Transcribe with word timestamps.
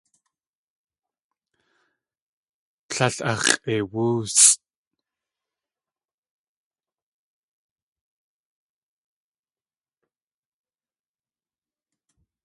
Tlél 2.89 3.17
ax̲ʼeiwóosʼ. 3.31 4.47